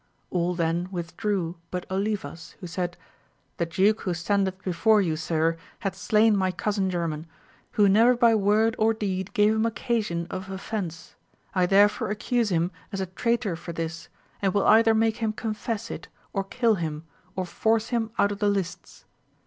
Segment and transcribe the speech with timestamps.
[0.31, 2.97] All then withdrew, but Olivas, who said.
[3.57, 7.27] The duke who standeth before you, sir, hath slain my cousin german,
[7.73, 11.13] who never by word or deed gave him occasion of offence:
[11.53, 14.09] I therefore accuse him as a traitor for this,
[14.41, 17.03] and will either make him confess it, or kill him,
[17.35, 19.05] or force him out of the lists.